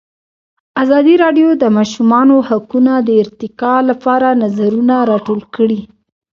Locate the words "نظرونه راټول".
4.43-5.41